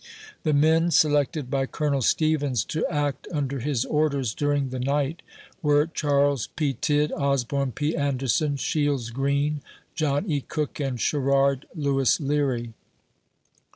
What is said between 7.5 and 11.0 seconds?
P. Anderson, Shields Green, John E. Cook, and